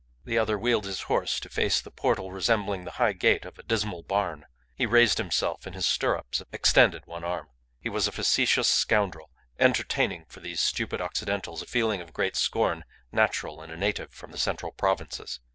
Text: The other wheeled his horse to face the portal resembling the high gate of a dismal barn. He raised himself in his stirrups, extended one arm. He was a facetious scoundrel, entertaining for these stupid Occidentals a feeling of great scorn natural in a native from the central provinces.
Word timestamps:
The 0.25 0.39
other 0.39 0.57
wheeled 0.57 0.85
his 0.85 1.01
horse 1.01 1.39
to 1.41 1.47
face 1.47 1.79
the 1.79 1.91
portal 1.91 2.31
resembling 2.31 2.85
the 2.85 2.91
high 2.97 3.13
gate 3.13 3.45
of 3.45 3.59
a 3.59 3.61
dismal 3.61 4.01
barn. 4.01 4.47
He 4.73 4.87
raised 4.87 5.19
himself 5.19 5.67
in 5.67 5.73
his 5.73 5.85
stirrups, 5.85 6.41
extended 6.51 7.05
one 7.05 7.23
arm. 7.23 7.49
He 7.79 7.87
was 7.87 8.07
a 8.07 8.11
facetious 8.11 8.67
scoundrel, 8.67 9.29
entertaining 9.59 10.25
for 10.25 10.39
these 10.39 10.59
stupid 10.59 11.01
Occidentals 11.01 11.61
a 11.61 11.67
feeling 11.67 12.01
of 12.01 12.13
great 12.13 12.35
scorn 12.35 12.83
natural 13.11 13.61
in 13.61 13.69
a 13.69 13.77
native 13.77 14.11
from 14.11 14.31
the 14.31 14.39
central 14.39 14.71
provinces. 14.71 15.39